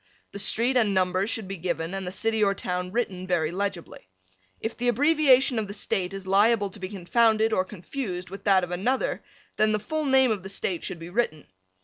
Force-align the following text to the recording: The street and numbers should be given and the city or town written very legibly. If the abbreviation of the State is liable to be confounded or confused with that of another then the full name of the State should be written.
The 0.31 0.39
street 0.39 0.77
and 0.77 0.95
numbers 0.95 1.29
should 1.29 1.47
be 1.47 1.57
given 1.57 1.93
and 1.93 2.07
the 2.07 2.11
city 2.11 2.43
or 2.43 2.55
town 2.55 2.91
written 2.91 3.27
very 3.27 3.51
legibly. 3.51 4.07
If 4.59 4.75
the 4.75 4.87
abbreviation 4.87 5.59
of 5.59 5.67
the 5.67 5.75
State 5.75 6.11
is 6.15 6.25
liable 6.25 6.71
to 6.71 6.79
be 6.79 6.89
confounded 6.89 7.53
or 7.53 7.63
confused 7.63 8.31
with 8.31 8.43
that 8.45 8.63
of 8.63 8.71
another 8.71 9.23
then 9.57 9.73
the 9.73 9.79
full 9.79 10.05
name 10.05 10.31
of 10.31 10.41
the 10.41 10.49
State 10.49 10.83
should 10.83 10.97
be 10.97 11.11
written. 11.11 11.45